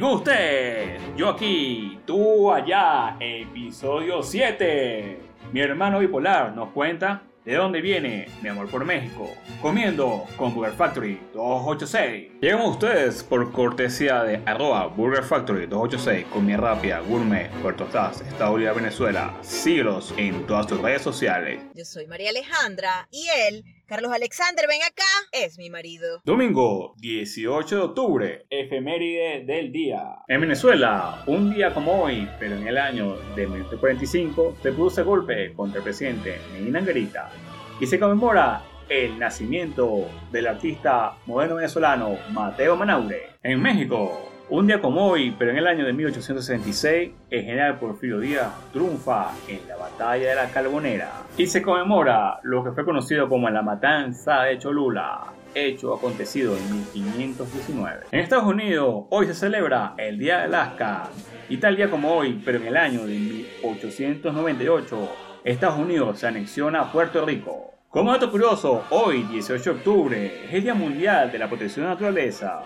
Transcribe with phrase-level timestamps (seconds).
[0.00, 5.20] Con usted, yo aquí, tú allá, episodio 7.
[5.52, 9.28] Mi hermano bipolar nos cuenta ¿De dónde viene mi amor por México?
[9.62, 12.32] Comiendo con Burger Factory 286.
[12.38, 18.56] Llegan ustedes por cortesía de arroba Burger Factory 286, comida rápida, gourmet, Puerto Estás, Estados
[18.56, 19.34] Unidos, Venezuela.
[19.40, 21.62] Síguelos en todas tus redes sociales.
[21.74, 25.02] Yo soy María Alejandra y él, Carlos Alexander, ven acá,
[25.32, 26.20] es mi marido.
[26.24, 30.14] Domingo 18 de octubre, efeméride del día.
[30.28, 35.52] En Venezuela, un día como hoy, pero en el año de 1945, se produce golpe
[35.54, 37.32] contra el presidente Medina Anguerita
[37.80, 43.30] y se conmemora el nacimiento del artista moderno venezolano Mateo Manaure.
[43.42, 48.18] En México, un día como hoy, pero en el año de 1866, el general Porfirio
[48.18, 53.28] Díaz triunfa en la batalla de la Carbonera y se conmemora lo que fue conocido
[53.28, 58.06] como la matanza de Cholula, hecho acontecido en 1519.
[58.10, 61.04] En Estados Unidos, hoy se celebra el Día de Alaska
[61.48, 65.08] y tal día como hoy, pero en el año de 1898,
[65.44, 67.74] Estados Unidos se anexiona a Puerto Rico.
[67.88, 71.88] Como dato curioso, hoy, 18 de octubre, es el Día Mundial de la Protección de
[71.88, 72.62] la Naturaleza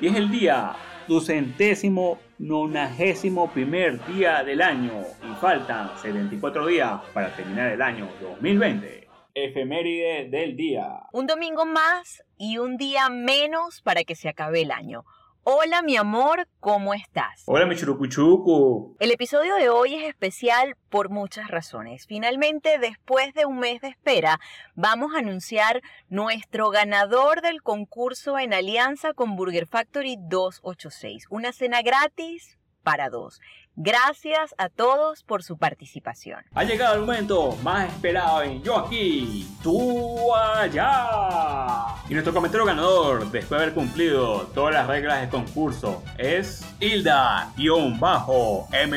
[0.00, 0.72] y es el día
[1.10, 4.92] ducentésimo nonagésimo primer día del año
[5.28, 9.08] y faltan 74 días para terminar el año 2020.
[9.34, 10.86] Efeméride del día.
[11.12, 15.04] Un domingo más y un día menos para que se acabe el año.
[15.42, 17.44] Hola mi amor, ¿cómo estás?
[17.46, 18.94] Hola mi churucuchucu.
[19.00, 22.06] El episodio de hoy es especial por muchas razones.
[22.06, 24.38] Finalmente, después de un mes de espera,
[24.74, 31.24] vamos a anunciar nuestro ganador del concurso en alianza con Burger Factory 286.
[31.30, 33.40] Una cena gratis para dos.
[33.76, 36.44] Gracias a todos por su participación.
[36.54, 41.94] Ha llegado el momento más esperado en Yo aquí, tú allá.
[42.08, 47.52] Y nuestro comentario ganador, después de haber cumplido todas las reglas del concurso, es Hilda-M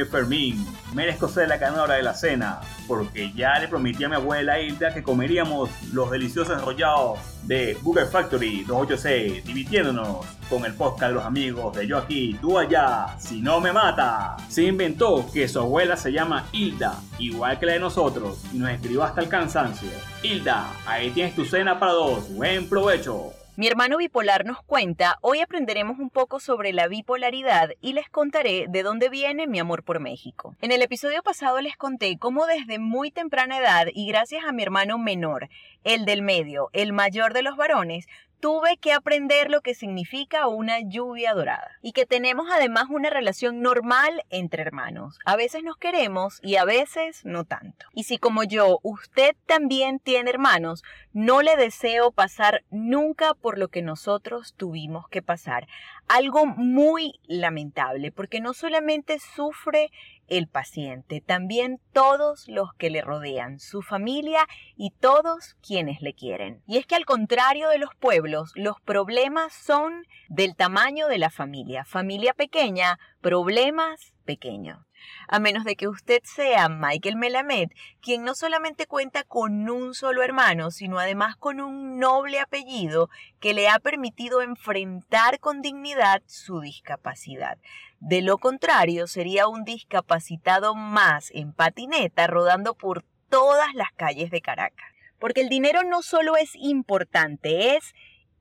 [0.05, 0.66] Fermín.
[0.94, 4.94] Merezco ser la ganadora de la cena, porque ya le prometí a mi abuela Hilda
[4.94, 11.25] que comeríamos los deliciosos enrollados de Google Factory 286, divirtiéndonos con el podcast de los
[11.25, 14.37] amigos de Yo aquí, tú allá, si no me mata.
[14.49, 18.69] Se inventó que su abuela se llama Hilda, igual que la de nosotros, y nos
[18.69, 19.89] escribió hasta el cansancio.
[20.21, 23.33] Hilda, ahí tienes tu cena para dos, buen provecho.
[23.56, 28.66] Mi hermano bipolar nos cuenta, hoy aprenderemos un poco sobre la bipolaridad y les contaré
[28.68, 30.56] de dónde viene mi amor por México.
[30.59, 34.64] En el episodio pasado les conté cómo desde muy temprana edad y gracias a mi
[34.64, 35.50] hermano menor,
[35.84, 38.08] el del medio, el mayor de los varones,
[38.43, 43.61] tuve que aprender lo que significa una lluvia dorada y que tenemos además una relación
[43.61, 45.17] normal entre hermanos.
[45.23, 47.85] A veces nos queremos y a veces no tanto.
[47.93, 50.83] Y si como yo usted también tiene hermanos,
[51.13, 55.65] no le deseo pasar nunca por lo que nosotros tuvimos que pasar.
[56.08, 59.90] Algo muy lamentable porque no solamente sufre
[60.28, 66.62] el paciente, también todos los que le rodean, su familia y todos quienes le quieren.
[66.66, 71.30] Y es que al contrario de los pueblos, los problemas son del tamaño de la
[71.30, 71.86] familia.
[71.86, 74.80] Familia pequeña, problemas pequeños
[75.28, 77.69] a menos de que usted sea Michael Melamed,
[78.02, 83.09] quien no solamente cuenta con un solo hermano, sino además con un noble apellido
[83.40, 87.58] que le ha permitido enfrentar con dignidad su discapacidad.
[88.00, 94.41] De lo contrario, sería un discapacitado más en patineta rodando por todas las calles de
[94.41, 94.88] Caracas.
[95.20, 97.94] Porque el dinero no solo es importante, es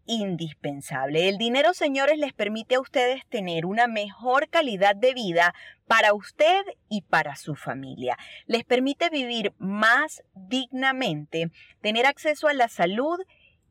[0.07, 1.29] indispensable.
[1.29, 5.55] El dinero, señores, les permite a ustedes tener una mejor calidad de vida
[5.93, 8.17] para usted y para su familia.
[8.47, 11.51] Les permite vivir más dignamente,
[11.83, 13.21] tener acceso a la salud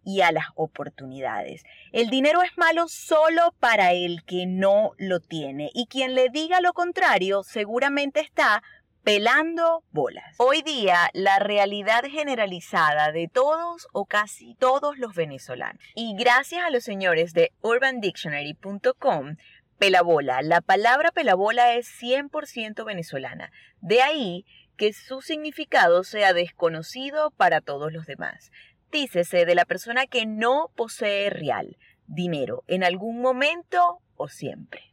[0.03, 1.63] y a las oportunidades.
[1.91, 6.61] El dinero es malo solo para el que no lo tiene y quien le diga
[6.61, 8.61] lo contrario seguramente está
[9.03, 10.35] pelando bolas.
[10.37, 15.81] Hoy día, la realidad generalizada de todos o casi todos los venezolanos.
[15.95, 19.37] Y gracias a los señores de urbandictionary.com,
[19.81, 23.51] pelabola, la palabra pelabola es 100% venezolana.
[23.79, 24.45] De ahí
[24.78, 28.51] que su significado sea desconocido para todos los demás.
[28.91, 34.83] Dícese de la persona que no posee real, dinero, en algún momento o siempre.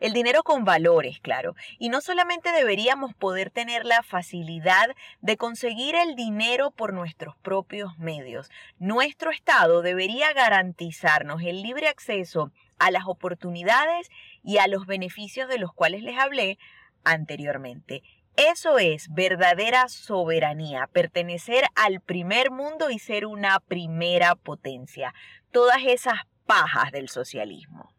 [0.00, 1.54] El dinero con valores, claro.
[1.78, 4.88] Y no solamente deberíamos poder tener la facilidad
[5.20, 8.50] de conseguir el dinero por nuestros propios medios.
[8.78, 14.08] Nuestro Estado debería garantizarnos el libre acceso a las oportunidades
[14.48, 16.58] y a los beneficios de los cuales les hablé
[17.04, 18.02] anteriormente.
[18.34, 25.12] Eso es verdadera soberanía, pertenecer al primer mundo y ser una primera potencia.
[25.50, 26.14] Todas esas
[26.46, 27.92] pajas del socialismo.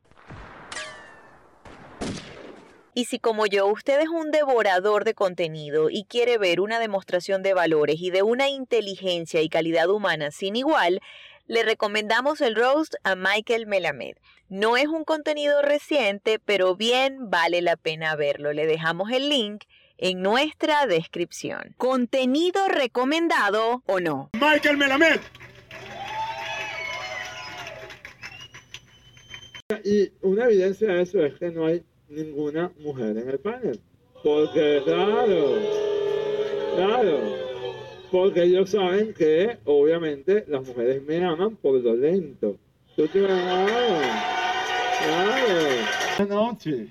[2.95, 7.43] Y si como yo usted es un devorador de contenido y quiere ver una demostración
[7.43, 10.99] de valores y de una inteligencia y calidad humana sin igual,
[11.49, 14.15] le recomendamos el roast a Michael Melamed.
[14.49, 18.53] No es un contenido reciente, pero bien vale la pena verlo.
[18.53, 19.63] Le dejamos el link
[19.97, 21.73] en nuestra descripción.
[21.77, 24.29] ¿Contenido recomendado o no?
[24.33, 25.19] Michael Melamed.
[29.83, 33.81] Y una evidencia de eso es que no hay ninguna mujer en el panel.
[34.23, 35.57] Porque, claro,
[36.75, 37.48] claro,
[38.11, 42.57] porque ellos saben que obviamente las mujeres me aman por lo lento.
[42.95, 43.67] Tú te claro,
[46.17, 46.27] claro.
[46.27, 46.87] Noche.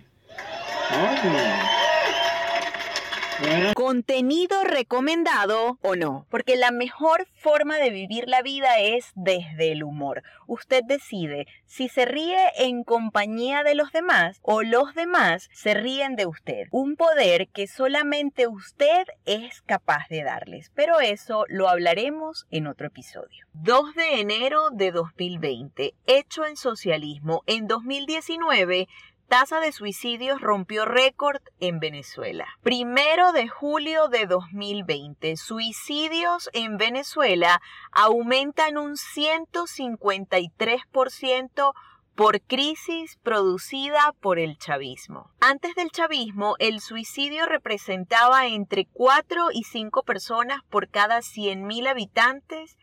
[3.75, 6.26] ¿Contenido recomendado o no?
[6.29, 10.25] Porque la mejor forma de vivir la vida es desde el humor.
[10.49, 16.17] Usted decide si se ríe en compañía de los demás o los demás se ríen
[16.17, 16.67] de usted.
[16.73, 20.73] Un poder que solamente usted es capaz de darles.
[20.75, 23.46] Pero eso lo hablaremos en otro episodio.
[23.52, 25.94] 2 de enero de 2020.
[26.06, 27.44] Hecho en socialismo.
[27.46, 28.88] En 2019
[29.28, 32.48] tasa de suicidios rompió récord en Venezuela.
[32.62, 37.60] Primero de julio de 2020, suicidios en Venezuela
[37.92, 41.75] aumentan un 153%
[42.14, 45.30] por crisis producida por el chavismo.
[45.40, 52.76] Antes del chavismo, el suicidio representaba entre 4 y 5 personas por cada 100.000 habitantes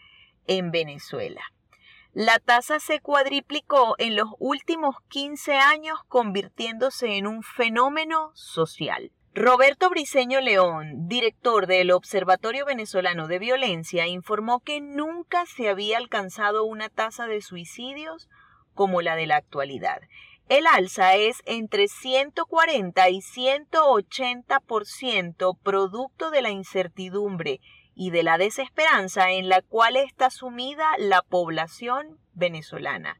[0.47, 1.41] en Venezuela.
[2.15, 9.11] La tasa se cuadriplicó en los últimos 15 años convirtiéndose en un fenómeno social.
[9.33, 16.63] Roberto Briceño León, director del Observatorio Venezolano de Violencia, informó que nunca se había alcanzado
[16.63, 18.29] una tasa de suicidios
[18.73, 19.99] como la de la actualidad.
[20.47, 27.59] El alza es entre 140 y 180% producto de la incertidumbre
[27.95, 33.19] y de la desesperanza en la cual está sumida la población venezolana,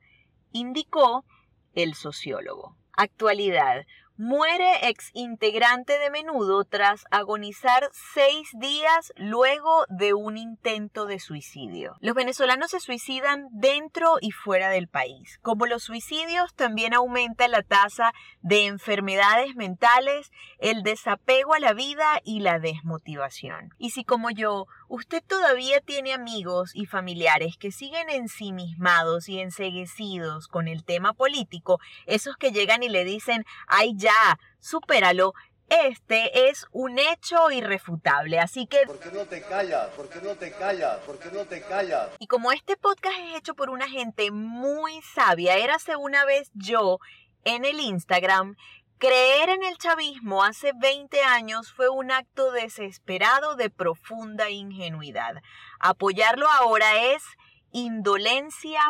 [0.52, 1.26] indicó
[1.74, 2.76] el sociólogo.
[2.94, 3.86] Actualidad.
[4.18, 11.98] Muere ex integrante de menudo tras agonizar seis días luego de un intento de suicidio.
[12.00, 15.38] Los venezolanos se suicidan dentro y fuera del país.
[15.42, 22.22] Como los suicidios, también aumenta la tasa de enfermedades mentales, el desapego a la vida
[22.24, 23.74] y la desmotivación.
[23.78, 30.48] Y si como yo, usted todavía tiene amigos y familiares que siguen ensimismados y enseguecidos
[30.48, 35.34] con el tema político, esos que llegan y le dicen, ay ya, supéralo,
[35.68, 38.86] este es un hecho irrefutable, así que...
[38.86, 39.88] ¿Por qué no te callas?
[39.90, 40.98] ¿Por qué no te callas?
[41.00, 42.10] ¿Por qué no te callas?
[42.20, 47.00] Y como este podcast es hecho por una gente muy sabia, érase una vez yo
[47.46, 48.56] en el Instagram,
[49.00, 55.42] creer en el chavismo hace 20 años fue un acto desesperado de profunda ingenuidad.
[55.80, 57.24] Apoyarlo ahora es
[57.72, 58.82] indolencia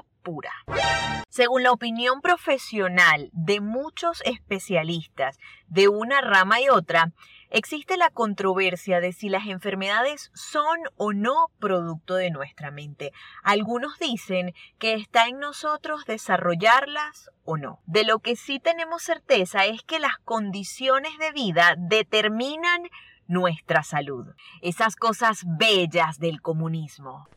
[1.30, 5.38] Según la opinión profesional de muchos especialistas
[5.68, 7.12] de una rama y otra,
[7.50, 13.12] existe la controversia de si las enfermedades son o no producto de nuestra mente.
[13.44, 17.82] Algunos dicen que está en nosotros desarrollarlas o no.
[17.86, 22.84] De lo que sí tenemos certeza es que las condiciones de vida determinan
[23.28, 24.28] nuestra salud.
[24.62, 27.28] Esas cosas bellas del comunismo.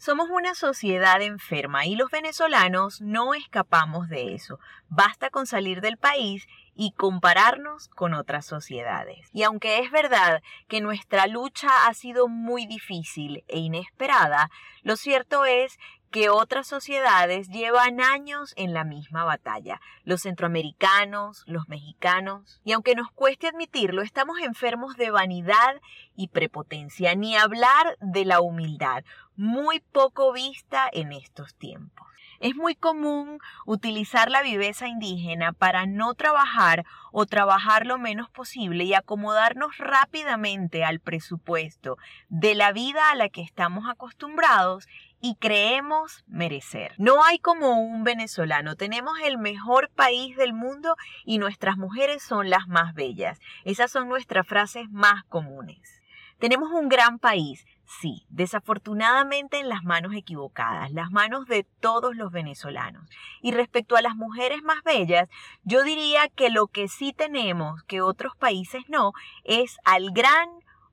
[0.00, 4.58] Somos una sociedad enferma y los venezolanos no escapamos de eso.
[4.88, 9.28] Basta con salir del país y compararnos con otras sociedades.
[9.34, 14.50] Y aunque es verdad que nuestra lucha ha sido muy difícil e inesperada,
[14.84, 15.78] lo cierto es
[16.10, 22.94] que otras sociedades llevan años en la misma batalla, los centroamericanos, los mexicanos, y aunque
[22.94, 25.80] nos cueste admitirlo, estamos enfermos de vanidad
[26.16, 29.04] y prepotencia, ni hablar de la humildad,
[29.36, 32.09] muy poco vista en estos tiempos.
[32.40, 38.84] Es muy común utilizar la viveza indígena para no trabajar o trabajar lo menos posible
[38.84, 41.98] y acomodarnos rápidamente al presupuesto
[42.30, 44.88] de la vida a la que estamos acostumbrados
[45.20, 46.94] y creemos merecer.
[46.96, 52.48] No hay como un venezolano, tenemos el mejor país del mundo y nuestras mujeres son
[52.48, 53.38] las más bellas.
[53.66, 56.00] Esas son nuestras frases más comunes.
[56.38, 57.66] Tenemos un gran país,
[57.98, 63.08] sí, desafortunadamente en las manos equivocadas, las manos de todos los venezolanos.
[63.42, 65.28] Y respecto a las mujeres más bellas,
[65.64, 69.12] yo diría que lo que sí tenemos, que otros países no,
[69.44, 70.48] es al gran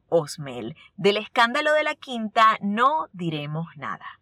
[0.10, 0.76] Osmel.
[0.96, 4.20] Del escándalo de la quinta no diremos nada.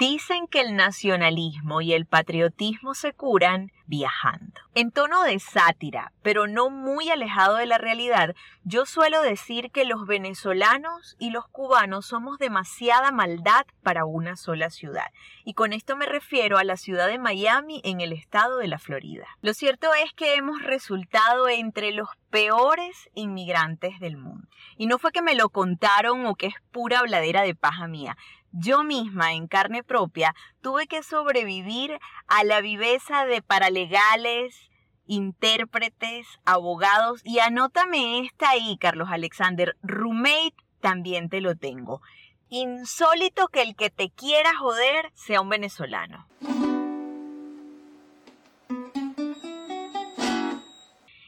[0.00, 4.62] Dicen que el nacionalismo y el patriotismo se curan viajando.
[4.74, 9.84] En tono de sátira, pero no muy alejado de la realidad, yo suelo decir que
[9.84, 15.08] los venezolanos y los cubanos somos demasiada maldad para una sola ciudad.
[15.44, 18.78] Y con esto me refiero a la ciudad de Miami en el estado de la
[18.78, 19.26] Florida.
[19.42, 24.46] Lo cierto es que hemos resultado entre los peores inmigrantes del mundo.
[24.78, 28.16] Y no fue que me lo contaron o que es pura habladera de paja mía.
[28.52, 34.70] Yo misma, en carne propia, tuve que sobrevivir a la viveza de paralegales,
[35.06, 42.02] intérpretes, abogados y anótame esta ahí, Carlos Alexander, roommate también te lo tengo.
[42.48, 46.26] Insólito que el que te quiera joder sea un venezolano.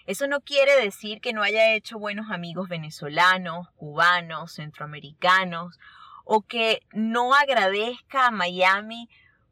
[0.06, 5.78] Eso no quiere decir que no haya hecho buenos amigos venezolanos, cubanos, centroamericanos
[6.24, 9.08] o que no agradezca a Miami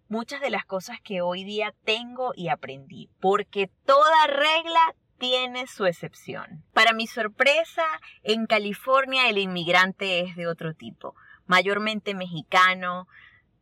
[0.09, 5.87] muchas de las cosas que hoy día tengo y aprendí, porque toda regla tiene su
[5.87, 6.65] excepción.
[6.73, 7.85] Para mi sorpresa,
[8.23, 11.15] en California el inmigrante es de otro tipo,
[11.47, 13.07] mayormente mexicano,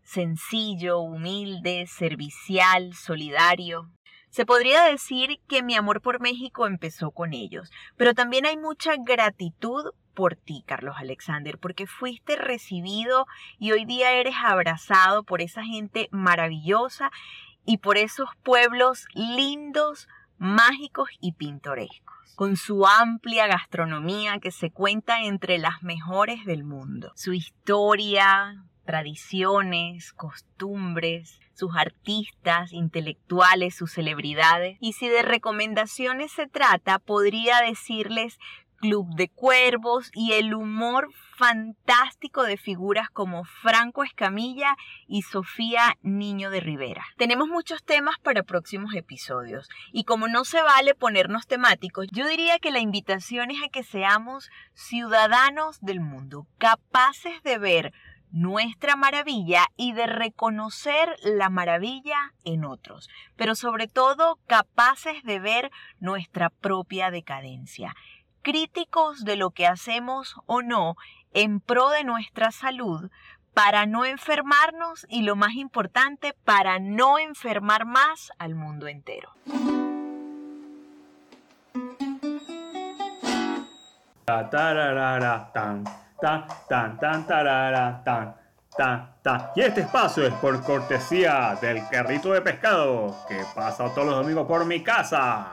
[0.02, 3.90] sencillo, humilde, servicial, solidario.
[4.30, 8.92] Se podría decir que mi amor por México empezó con ellos, pero también hay mucha
[8.96, 13.26] gratitud por ti, Carlos Alexander, porque fuiste recibido
[13.58, 17.10] y hoy día eres abrazado por esa gente maravillosa
[17.64, 20.08] y por esos pueblos lindos,
[20.38, 27.12] mágicos y pintorescos, con su amplia gastronomía que se cuenta entre las mejores del mundo,
[27.14, 34.78] su historia, tradiciones, costumbres, sus artistas, intelectuales, sus celebridades.
[34.80, 38.38] Y si de recomendaciones se trata, podría decirles
[38.78, 44.74] Club de Cuervos y el humor fantástico de figuras como Franco Escamilla
[45.06, 47.04] y Sofía Niño de Rivera.
[47.18, 52.58] Tenemos muchos temas para próximos episodios y como no se vale ponernos temáticos, yo diría
[52.58, 57.92] que la invitación es a que seamos ciudadanos del mundo, capaces de ver
[58.30, 65.70] nuestra maravilla y de reconocer la maravilla en otros, pero sobre todo capaces de ver
[66.00, 67.94] nuestra propia decadencia
[68.42, 70.96] críticos de lo que hacemos o no
[71.34, 73.10] en pro de nuestra salud
[73.52, 79.32] para no enfermarnos y lo más importante, para no enfermar más al mundo entero.
[89.56, 94.46] Y este espacio es por cortesía del carrito de pescado que pasa todos los domingos
[94.46, 95.50] por mi casa.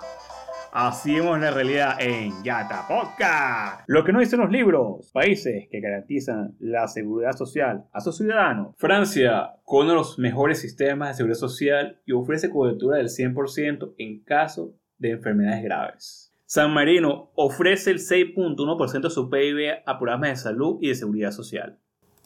[0.71, 3.83] Así vemos la realidad en Yata Podcast.
[3.87, 5.09] Lo que no dicen los libros.
[5.13, 8.75] Países que garantizan la seguridad social a sus ciudadanos.
[8.77, 13.93] Francia, con uno de los mejores sistemas de seguridad social y ofrece cobertura del 100%
[13.97, 16.24] en caso de enfermedades graves.
[16.47, 21.31] San Marino ofrece el 6.1% de su PIB a programas de salud y de seguridad
[21.31, 21.79] social.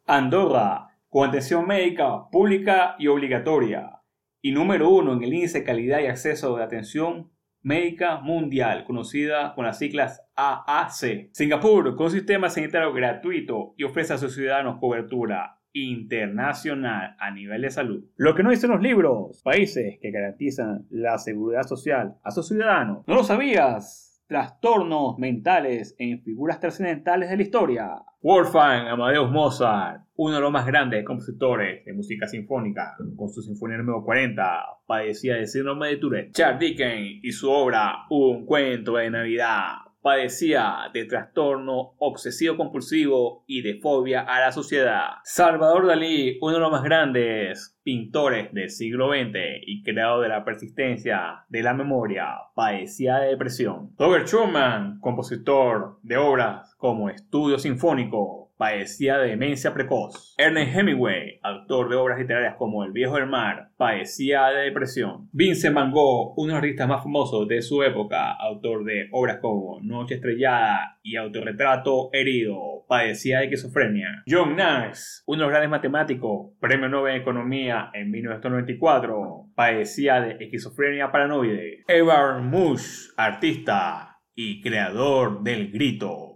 [0.06, 4.02] Andorra, con atención médica pública y obligatoria.
[4.42, 9.54] Y número uno en el índice de calidad y acceso de atención médica mundial, conocida
[9.56, 11.30] con las siglas AAC.
[11.32, 17.62] Singapur, con un sistema sanitario gratuito y ofrece a sus ciudadanos cobertura internacional a nivel
[17.62, 18.04] de salud.
[18.18, 23.04] Lo que no dicen los libros, países que garantizan la seguridad social a sus ciudadanos.
[23.08, 24.09] ¿No lo sabías?
[24.30, 27.90] Trastornos mentales en figuras trascendentales de la historia.
[28.22, 33.78] Wolfgang Amadeus Mozart, uno de los más grandes compositores de música sinfónica, con su Sinfonía
[33.78, 34.44] número 40,
[34.86, 36.32] padecía de síndrome de Tourette.
[36.34, 43.62] Charles Dickens y su obra Un cuento de Navidad padecía de trastorno obsesivo compulsivo y
[43.62, 45.15] de fobia a la sociedad.
[45.24, 50.46] Salvador Dalí, uno de los más grandes pintores del siglo XX y creador de la
[50.46, 53.91] persistencia de la memoria, padecía de depresión.
[53.98, 60.36] Robert Schumann, compositor de obras como Estudio Sinfónico, padecía de demencia precoz.
[60.38, 65.30] Ernest Hemingway, autor de obras literarias como El viejo del mar, padecía de depresión.
[65.32, 69.38] Vincent Van Gogh, uno de los artistas más famosos de su época, autor de obras
[69.42, 74.24] como Noche estrellada y Autorretrato herido, padecía de esquizofrenia.
[74.28, 80.44] John Nash, uno de los grandes matemáticos, premio Nobel en Economía en 1994, padecía de
[80.44, 81.86] esquizofrenia paranoide.
[81.88, 86.29] Edward Mush, artista y creador del grito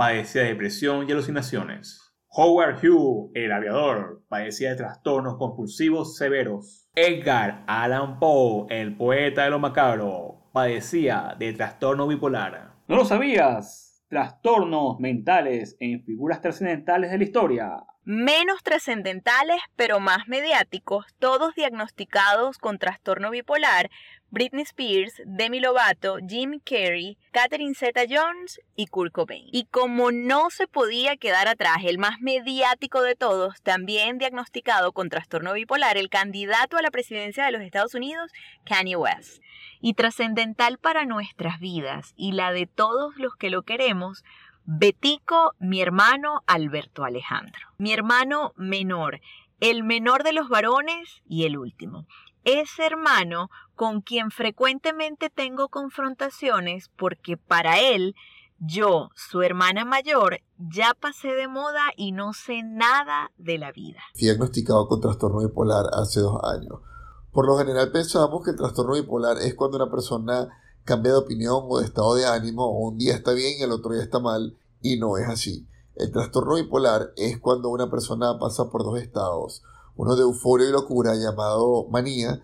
[0.00, 2.10] padecía de depresión y alucinaciones.
[2.30, 6.88] Howard Hughes, el aviador, padecía de trastornos compulsivos severos.
[6.94, 12.76] Edgar Allan Poe, el poeta de lo macabro, padecía de trastorno bipolar.
[12.88, 14.02] ¿No lo sabías?
[14.08, 17.84] Trastornos mentales en figuras trascendentales de la historia.
[18.04, 23.90] menos trascendentales pero más mediáticos, todos diagnosticados con trastorno bipolar,
[24.30, 29.48] Britney Spears, Demi Lovato, Jim Carrey, Catherine Zeta-Jones y Kurt Cobain.
[29.50, 35.08] Y como no se podía quedar atrás, el más mediático de todos, también diagnosticado con
[35.08, 38.30] trastorno bipolar, el candidato a la presidencia de los Estados Unidos,
[38.64, 39.42] Kanye West.
[39.80, 44.22] Y trascendental para nuestras vidas y la de todos los que lo queremos,
[44.64, 47.66] Betico, mi hermano Alberto Alejandro.
[47.78, 49.20] Mi hermano menor,
[49.58, 52.06] el menor de los varones y el último.
[52.44, 58.14] Ese hermano con quien frecuentemente tengo confrontaciones porque para él,
[58.58, 64.00] yo, su hermana mayor, ya pasé de moda y no sé nada de la vida.
[64.16, 66.80] Diagnosticado con trastorno bipolar hace dos años.
[67.32, 70.50] Por lo general pensamos que el trastorno bipolar es cuando una persona
[70.84, 73.92] cambia de opinión o de estado de ánimo, un día está bien y el otro
[73.92, 75.66] día está mal, y no es así.
[75.94, 79.62] El trastorno bipolar es cuando una persona pasa por dos estados,
[79.96, 82.42] uno de euforia y locura llamado manía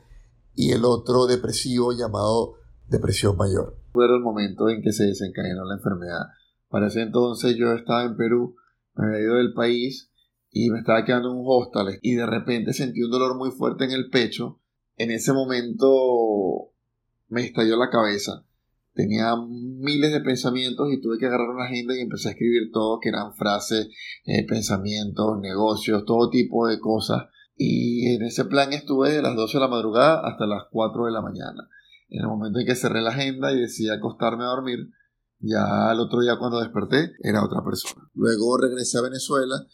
[0.56, 2.54] y el otro depresivo llamado
[2.88, 3.78] depresión mayor.
[3.92, 6.26] Fue el momento en que se desencadenó la enfermedad.
[6.68, 8.56] Para ese entonces yo estaba en Perú,
[8.94, 10.10] me había ido del país
[10.50, 13.84] y me estaba quedando en un hostal y de repente sentí un dolor muy fuerte
[13.84, 14.60] en el pecho.
[14.96, 16.72] En ese momento
[17.28, 18.44] me estalló la cabeza.
[18.94, 22.98] Tenía miles de pensamientos y tuve que agarrar una agenda y empecé a escribir todo,
[22.98, 23.88] que eran frases,
[24.24, 27.26] eh, pensamientos, negocios, todo tipo de cosas.
[27.56, 31.12] Y en ese plan estuve de las 12 de la madrugada hasta las 4 de
[31.12, 31.68] la mañana.
[32.08, 34.90] En el momento en que cerré la agenda y decidí acostarme a dormir,
[35.40, 38.08] ya al otro día cuando desperté era otra persona.
[38.14, 39.66] Luego regresé a Venezuela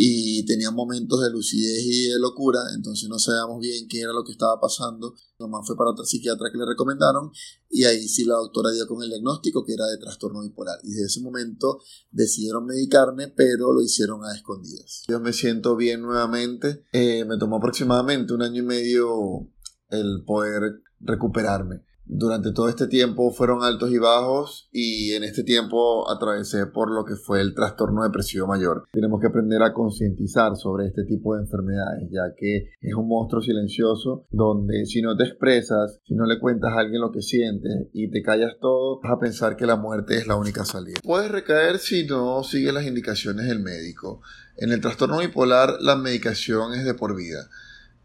[0.00, 4.22] y tenía momentos de lucidez y de locura, entonces no sabíamos bien qué era lo
[4.22, 5.16] que estaba pasando.
[5.40, 7.32] Nomás fue para otra psiquiatra que le recomendaron
[7.68, 10.78] y ahí sí la doctora dio con el diagnóstico que era de trastorno bipolar.
[10.84, 11.80] Y desde ese momento
[12.12, 15.02] decidieron medicarme, pero lo hicieron a escondidas.
[15.08, 16.84] Yo me siento bien nuevamente.
[16.92, 19.50] Eh, me tomó aproximadamente un año y medio
[19.90, 26.10] el poder recuperarme durante todo este tiempo fueron altos y bajos y en este tiempo
[26.10, 28.84] atravesé por lo que fue el trastorno depresivo mayor.
[28.92, 33.42] Tenemos que aprender a concientizar sobre este tipo de enfermedades ya que es un monstruo
[33.42, 37.88] silencioso donde si no te expresas, si no le cuentas a alguien lo que sientes
[37.92, 40.98] y te callas todo, vas a pensar que la muerte es la única salida.
[41.02, 44.22] Puedes recaer si no sigues las indicaciones del médico.
[44.56, 47.48] En el trastorno bipolar la medicación es de por vida.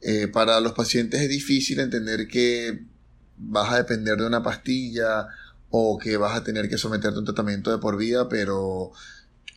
[0.02, 2.93] Eh, para los pacientes es difícil entender que
[3.38, 5.28] vas a depender de una pastilla
[5.70, 8.92] o que vas a tener que someterte a un tratamiento de por vida, pero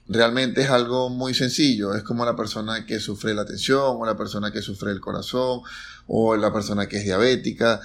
[0.08, 1.94] realmente es algo muy sencillo.
[1.94, 5.60] Es como la persona que sufre la tensión, o la persona que sufre el corazón,
[6.06, 7.80] o la persona que es diabética.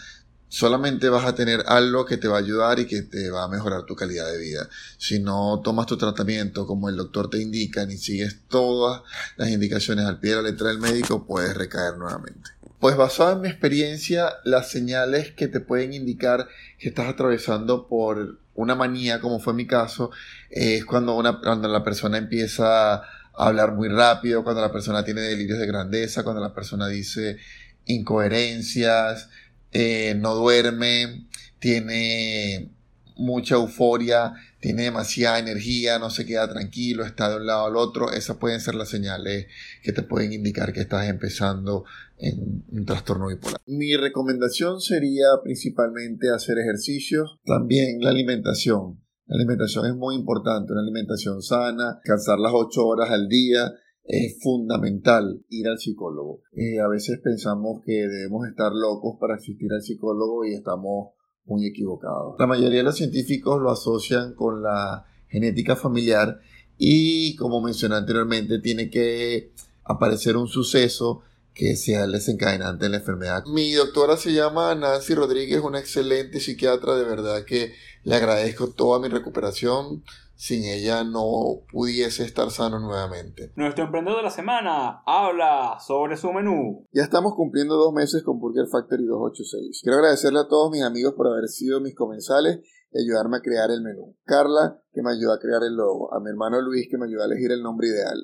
[0.48, 3.48] Solamente vas a tener algo que te va a ayudar y que te va a
[3.48, 4.70] mejorar tu calidad de vida.
[4.98, 9.02] Si no tomas tu tratamiento como el doctor te indica, ni sigues todas
[9.38, 12.61] las indicaciones al pie de la letra del médico, puedes recaer nuevamente.
[12.82, 16.48] Pues basado en mi experiencia, las señales que te pueden indicar
[16.80, 20.10] que estás atravesando por una manía, como fue mi caso,
[20.50, 23.04] es cuando, una, cuando la persona empieza a
[23.36, 27.38] hablar muy rápido, cuando la persona tiene delirios de grandeza, cuando la persona dice
[27.86, 29.30] incoherencias,
[29.72, 31.28] eh, no duerme,
[31.60, 32.72] tiene
[33.16, 38.12] mucha euforia, tiene demasiada energía, no se queda tranquilo, está de un lado al otro.
[38.12, 39.48] Esas pueden ser las señales
[39.84, 41.84] que te pueden indicar que estás empezando
[42.18, 43.60] en un trastorno bipolar.
[43.66, 49.02] Mi recomendación sería principalmente hacer ejercicios, también la alimentación.
[49.26, 54.38] La alimentación es muy importante, una alimentación sana, cansar las 8 horas al día, es
[54.42, 56.42] fundamental ir al psicólogo.
[56.52, 61.14] Eh, a veces pensamos que debemos estar locos para asistir al psicólogo y estamos
[61.46, 62.36] muy equivocados.
[62.40, 66.40] La mayoría de los científicos lo asocian con la genética familiar
[66.78, 69.52] y como mencioné anteriormente tiene que
[69.84, 71.22] aparecer un suceso
[71.54, 73.44] que sea el desencadenante de la enfermedad.
[73.46, 77.74] Mi doctora se llama Nancy Rodríguez, una excelente psiquiatra, de verdad que
[78.04, 80.04] le agradezco toda mi recuperación.
[80.42, 83.54] Sin ella no pudiese estar sano nuevamente.
[83.56, 86.88] Nuestro emprendedor de la semana habla sobre su menú.
[86.92, 89.82] Ya estamos cumpliendo dos meses con Burger Factory 286.
[89.84, 92.58] Quiero agradecerle a todos mis amigos por haber sido mis comensales
[92.92, 94.18] y ayudarme a crear el menú.
[94.24, 96.12] Carla, que me ayudó a crear el logo.
[96.12, 98.18] A mi hermano Luis, que me ayudó a elegir el nombre ideal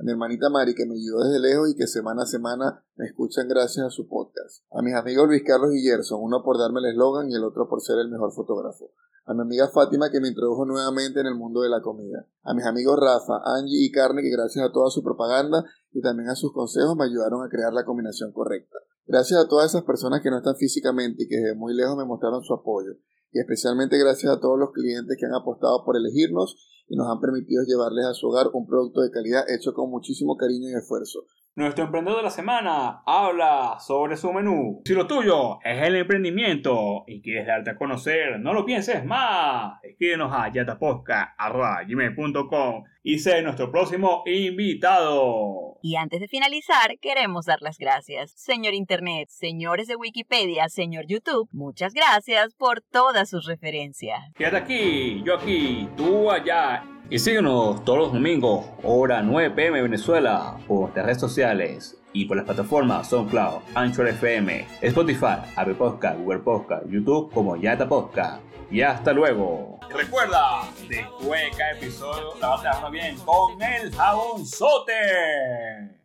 [0.00, 3.04] a mi hermanita Mari que me ayudó desde lejos y que semana a semana me
[3.04, 4.29] escuchan gracias a su podcast,
[4.70, 7.68] a mis amigos Luis Carlos y Gerson, uno por darme el eslogan y el otro
[7.68, 8.92] por ser el mejor fotógrafo,
[9.26, 12.54] a mi amiga Fátima que me introdujo nuevamente en el mundo de la comida, a
[12.54, 16.34] mis amigos Rafa, Angie y Carne que gracias a toda su propaganda y también a
[16.34, 18.78] sus consejos me ayudaron a crear la combinación correcta.
[19.06, 22.04] Gracias a todas esas personas que no están físicamente y que desde muy lejos me
[22.04, 22.92] mostraron su apoyo.
[23.32, 26.56] y especialmente gracias a todos los clientes que han apostado por elegirnos
[26.88, 30.36] y nos han permitido llevarles a su hogar un producto de calidad hecho con muchísimo
[30.36, 31.20] cariño y esfuerzo.
[31.60, 34.80] Nuestro emprendedor de la semana habla sobre su menú.
[34.86, 39.78] Si lo tuyo es el emprendimiento y quieres darte a conocer, no lo pienses más.
[39.82, 45.76] Escríbenos a yataposca.gmail.com y sé nuestro próximo invitado.
[45.82, 48.32] Y antes de finalizar, queremos dar las gracias.
[48.36, 54.18] Señor Internet, señores de Wikipedia, señor YouTube, muchas gracias por todas sus referencias.
[54.34, 56.99] Quédate aquí, yo aquí, tú allá.
[57.12, 62.36] Y síguenos todos los domingos, hora 9 pm Venezuela, por las redes sociales y por
[62.36, 68.40] las plataformas SoundCloud, Anchor FM, Spotify, Apple Podcast, Google Podcast, YouTube como Yata Podcast.
[68.70, 69.80] Y hasta luego.
[69.92, 74.92] Recuerda, después de cada episodio la vas a dejar bien con el jabonzote.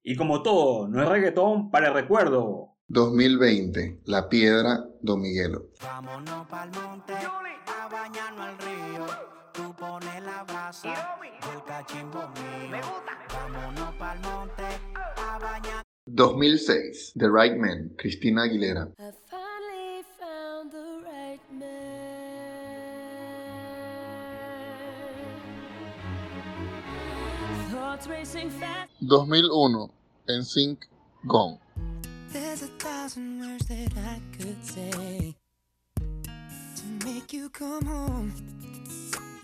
[0.02, 2.72] Y como todo, no es reggaetón para el recuerdo.
[2.88, 5.68] 2020, La Piedra, Don Miguelo.
[5.84, 9.45] Vámonos pa'l monte, a bañarnos al río.
[9.56, 11.18] Tú pones la brasa
[11.50, 12.82] del cachimbo mío.
[13.32, 14.64] Vámonos pa'l monte,
[15.16, 15.82] a bañar.
[16.08, 18.92] 2006, The Right Man, Cristina Aguilera.
[19.00, 21.86] I finally found the right man.
[27.72, 28.92] Thoughts racing fast.
[29.00, 29.90] 2001,
[30.28, 30.78] NSYNC,
[31.28, 31.60] Gone.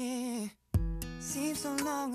[0.01, 0.47] Yeah,
[1.19, 2.11] seems so long